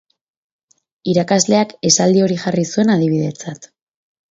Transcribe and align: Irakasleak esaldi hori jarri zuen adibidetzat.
Irakasleak 1.13 1.77
esaldi 1.91 2.25
hori 2.29 2.41
jarri 2.47 2.67
zuen 2.73 2.93
adibidetzat. 2.97 3.73